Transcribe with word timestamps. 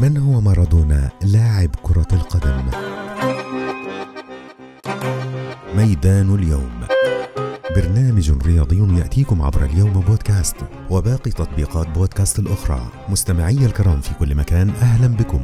من 0.00 0.16
هو 0.16 0.40
مارادونا 0.40 1.10
لاعب 1.22 1.70
كرة 1.82 2.06
القدم؟ 2.12 2.62
ميدان 5.76 6.34
اليوم 6.34 6.70
برنامج 7.76 8.32
رياضي 8.46 8.98
يأتيكم 8.98 9.42
عبر 9.42 9.64
اليوم 9.64 9.92
بودكاست 9.92 10.56
وباقي 10.90 11.30
تطبيقات 11.30 11.88
بودكاست 11.88 12.38
الأخرى 12.38 12.80
مستمعي 13.08 13.66
الكرام 13.66 14.00
في 14.00 14.14
كل 14.14 14.34
مكان 14.34 14.70
أهلا 14.70 15.06
بكم 15.06 15.40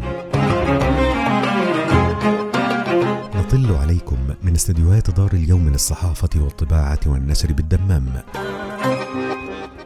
نطل 3.35 3.75
عليكم 3.75 4.17
من 4.43 4.55
استديوهات 4.55 5.11
دار 5.11 5.32
اليوم 5.32 5.69
للصحافة 5.69 6.30
والطباعة 6.37 7.01
والنشر 7.07 7.53
بالدمام 7.53 8.05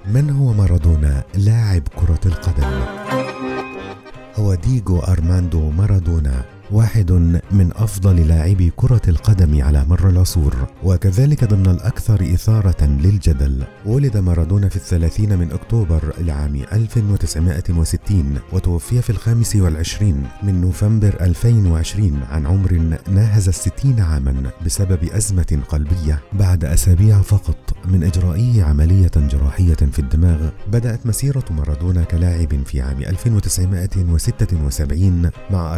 من 0.07 0.31
هو 0.31 0.53
مارادونا 0.53 1.23
لاعب 1.35 1.83
كرة 1.89 2.21
القدم؟ 2.27 2.85
هو 4.39 4.55
ديغو 4.55 4.99
أرماندو 4.99 5.71
مارادونا. 5.71 6.45
واحد 6.71 7.13
من 7.53 7.71
أفضل 7.75 8.29
لاعبي 8.29 8.73
كرة 8.77 9.01
القدم 9.09 9.63
على 9.63 9.85
مر 9.85 10.09
العصور 10.09 10.55
وكذلك 10.85 11.45
ضمن 11.45 11.67
الأكثر 11.67 12.35
إثارة 12.35 12.85
للجدل 12.85 13.65
ولد 13.87 14.17
مارادونا 14.17 14.69
في 14.69 14.77
الثلاثين 14.77 15.39
من 15.39 15.53
أكتوبر 15.53 16.15
لعام 16.19 16.63
1960 16.73 18.39
وتوفي 18.53 19.03
في 19.03 19.11
الخامس 19.11 19.57
والعشرين 19.57 20.23
من 20.43 20.61
نوفمبر 20.61 21.17
2020 21.21 22.21
عن 22.31 22.47
عمر 22.47 22.99
ناهز 23.09 23.49
الستين 23.49 24.01
عاما 24.01 24.51
بسبب 24.67 25.05
أزمة 25.05 25.59
قلبية. 25.69 26.21
بعد 26.33 26.65
أسابيع 26.65 27.23
فقط 27.23 27.57
من 27.85 28.05
إجرائه 28.05 28.63
عملية 28.63 29.11
جراحية 29.17 29.75
في 29.75 29.99
الدماغ 29.99 30.49
بدأت 30.73 31.07
مسيرة 31.07 31.45
مارادونا 31.51 32.05
كلاعب 32.05 32.63
في 32.67 32.81
عام 32.81 33.03
1976 33.03 35.31
مع 35.51 35.77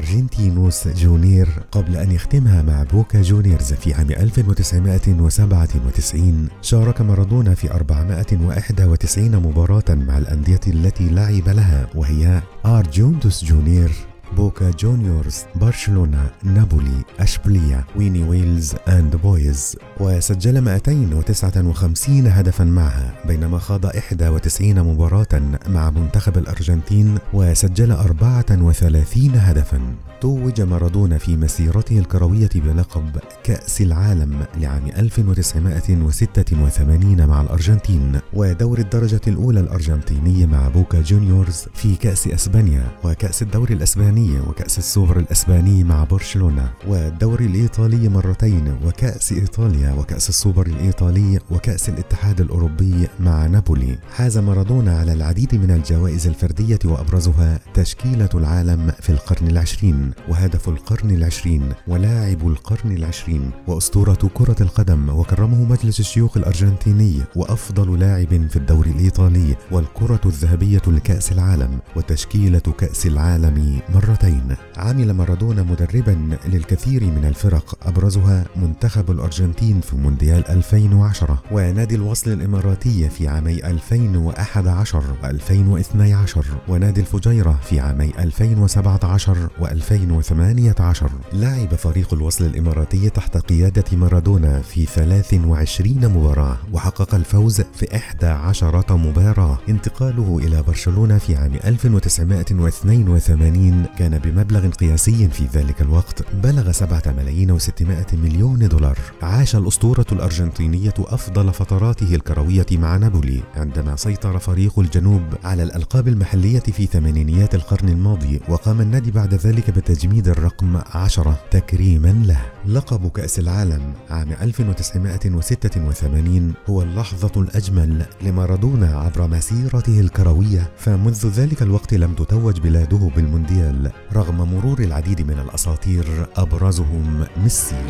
أرجنتينوس 0.76 1.02
جونيورز 1.02 1.48
قبل 1.72 1.96
أن 1.96 2.12
يختمها 2.12 2.62
مع 2.62 2.82
بوكا 2.82 3.22
جونيورز 3.22 3.72
في 3.72 3.94
عام 3.94 4.10
1997 4.10 6.48
شارك 6.62 7.00
مارادونا 7.00 7.54
في 7.54 7.70
491 7.70 9.36
مباراة 9.36 9.84
مع 9.88 10.18
الأندية 10.18 10.60
التي 10.66 11.08
لعب 11.08 11.48
لها 11.48 11.86
وهي 11.94 12.42
أرجنتينوس 12.66 13.44
جونيورز. 13.44 13.90
بوكا 14.36 14.70
جونيورز 14.70 15.42
برشلونة 15.54 16.30
نابولي 16.42 17.04
أشبيلية 17.20 17.84
ونيويلز 17.96 18.74
أولد 18.88 19.16
بويز 19.16 19.76
وسجل 20.00 20.60
259 20.60 22.26
هدفا 22.26 22.64
معها 22.64 23.14
بينما 23.26 23.58
خاض 23.58 23.84
91 23.84 24.82
مباراة 24.82 25.28
مع 25.68 25.90
منتخب 25.90 26.38
الأرجنتين 26.38 27.18
وسجل 27.32 27.92
34 27.92 29.30
هدفا. 29.34 29.80
توج 30.20 30.60
مارادونا 30.60 31.18
في 31.18 31.36
مسيرته 31.36 31.98
الكروية 31.98 32.48
بلقب 32.54 33.16
كأس 33.44 33.80
العالم 33.80 34.44
لعام 34.60 34.86
1986 34.86 37.26
مع 37.26 37.40
الأرجنتين 37.40 38.20
ودور 38.32 38.78
الدرجة 38.78 39.20
الأولى 39.26 39.60
الأرجنتيني 39.60 40.46
مع 40.46 40.68
بوكا 40.68 41.00
جونيورز 41.00 41.66
في 41.74 41.94
كأس 41.96 42.28
أسبانيا 42.28 42.84
وكأس 43.04 43.42
الدوري 43.42 43.74
الأسباني 43.74 44.15
وكأس 44.16 44.78
السوبر 44.78 45.18
الأسباني 45.18 45.84
مع 45.84 46.04
برشلونة 46.04 46.68
والدوري 46.88 47.46
الإيطالي 47.46 48.08
مرتين 48.08 48.76
وكأس 48.84 49.32
إيطاليا 49.32 49.92
وكأس 49.92 50.28
السوبر 50.28 50.66
الإيطالي 50.66 51.38
وكأس 51.50 51.88
الاتحاد 51.88 52.40
الأوروبي 52.40 53.08
مع 53.20 53.46
نابولي. 53.46 53.98
حاز 54.16 54.38
مارادونا 54.38 54.98
على 54.98 55.12
العديد 55.12 55.54
من 55.54 55.70
الجوائز 55.70 56.26
الفردية 56.26 56.78
وأبرزها 56.84 57.60
تشكيلة 57.74 58.28
العالم 58.34 58.92
في 59.00 59.10
القرن 59.10 59.48
العشرين 59.48 60.10
وهدف 60.28 60.68
القرن 60.68 61.10
العشرين 61.10 61.72
ولاعب 61.88 62.48
القرن 62.48 62.92
العشرين 62.96 63.50
وأسطورة 63.66 64.30
كرة 64.34 64.56
القدم 64.60 65.08
وكرمه 65.08 65.64
مجلس 65.64 66.00
الشيوخ 66.00 66.36
الأرجنتيني 66.36 67.20
وأفضل 67.36 67.98
لاعب 68.00 68.48
في 68.48 68.56
الدوري 68.56 68.90
الإيطالي 68.90 69.56
والكرة 69.70 70.20
الذهبية 70.26 70.82
لكأس 70.86 71.32
العالم 71.32 71.78
وتشكيلة 71.96 72.58
كأس 72.78 73.06
العالم 73.06 73.80
مرتين 74.08 74.56
عمل 74.76 75.12
مارادونا 75.12 75.62
مدربا 75.62 76.38
للكثير 76.46 77.04
من 77.04 77.24
الفرق 77.24 77.78
أبرزها 77.82 78.44
منتخب 78.56 79.10
الأرجنتين 79.10 79.80
في 79.80 79.96
مونديال 79.96 80.48
2010 80.48 81.42
ونادي 81.52 81.94
الوصل 81.94 82.32
الإماراتي 82.32 83.08
في 83.08 83.28
عامي 83.28 83.66
2011 83.66 85.02
و2012 85.22 86.38
ونادي 86.68 87.00
الفجيرة 87.00 87.60
في 87.62 87.80
عامي 87.80 88.12
2017 88.18 89.48
و2018 89.60 91.04
لعب 91.32 91.74
فريق 91.74 92.14
الوصل 92.14 92.44
الإماراتي 92.44 93.10
تحت 93.10 93.36
قيادة 93.36 93.96
مارادونا 93.96 94.60
في 94.60 94.86
23 94.86 96.08
مباراة 96.08 96.56
وحقق 96.72 97.14
الفوز 97.14 97.60
في 97.60 97.96
11 97.96 98.84
مباراة. 98.90 99.58
انتقاله 99.68 100.40
إلى 100.44 100.62
برشلونة 100.62 101.18
في 101.18 101.36
عام 101.36 101.52
1982 101.64 103.86
كان 103.98 104.18
بمبلغ 104.18 104.68
قياسي 104.68 105.28
في 105.28 105.44
ذلك 105.54 105.82
الوقت 105.82 106.34
بلغ 106.34 106.72
7 106.72 107.02
ملايين 107.06 107.58
و600 107.58 108.14
مليون 108.14 108.68
دولار. 108.68 108.98
عاش 109.22 109.56
الأسطورة 109.56 110.06
الأرجنتينية 110.12 110.94
أفضل 110.98 111.52
فتراته 111.52 112.14
الكروية 112.14 112.66
مع 112.72 112.96
نابولي 112.96 113.42
عندما 113.56 113.96
سيطر 113.96 114.38
فريق 114.38 114.78
الجنوب 114.78 115.22
على 115.44 115.62
الألقاب 115.62 116.08
المحلية 116.08 116.60
في 116.60 116.86
ثمانينيات 116.86 117.54
القرن 117.54 117.88
الماضي 117.88 118.40
وقام 118.48 118.80
النادي 118.80 119.10
بعد 119.10 119.34
ذلك 119.34 119.70
بتجميد 119.70 120.28
الرقم 120.28 120.80
10 120.94 121.38
تكريما 121.50 122.22
له. 122.26 122.40
لقب 122.66 123.08
كأس 123.08 123.38
العالم 123.38 123.92
عام 124.10 124.32
1986 124.32 126.52
هو 126.70 126.82
اللحظة 126.82 127.32
الأجمل 127.36 128.06
لمارادونا 128.22 128.98
عبر 128.98 129.26
مسيرته 129.26 130.00
الكروية 130.00 130.70
فمنذ 130.76 131.26
ذلك 131.26 131.62
الوقت 131.62 131.94
لم 131.94 132.14
تتوج 132.14 132.60
بلاده 132.60 133.10
بالمونديال. 133.16 133.85
رغم 134.12 134.54
مرور 134.54 134.78
العديد 134.78 135.22
من 135.22 135.38
الأساطير 135.38 136.26
أبرزهم 136.36 137.26
ميسي. 137.36 137.82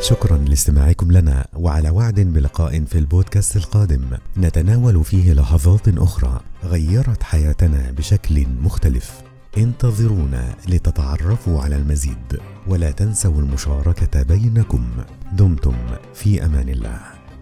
شكرا 0.00 0.36
لاستماعكم 0.38 1.12
لنا 1.12 1.46
وعلى 1.54 1.90
وعد 1.90 2.20
بلقاء 2.20 2.84
في 2.84 2.98
البودكاست 2.98 3.56
القادم. 3.56 4.04
نتناول 4.36 5.04
فيه 5.04 5.32
لحظات 5.32 5.88
أخرى 5.88 6.40
غيرت 6.64 7.22
حياتنا 7.22 7.90
بشكل 7.90 8.46
مختلف. 8.62 9.22
انتظرونا 9.58 10.54
لتتعرفوا 10.68 11.62
على 11.62 11.76
المزيد 11.76 12.40
ولا 12.66 12.90
تنسوا 12.90 13.40
المشاركة 13.40 14.22
بينكم. 14.22 14.84
دمتم 15.32 15.74
في 16.14 16.44
أمان 16.44 16.68
الله. 16.68 17.00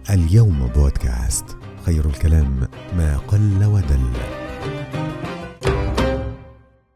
اليوم 0.09 0.69
بودكاست. 0.75 1.45
خير 1.85 2.05
الكلام 2.05 2.67
ما 2.97 3.17
قل 3.17 3.65
ودل. 3.65 4.09